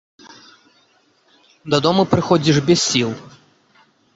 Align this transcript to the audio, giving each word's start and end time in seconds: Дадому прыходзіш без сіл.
Дадому 1.75 2.03
прыходзіш 2.15 2.57
без 2.71 2.79
сіл. 2.89 3.11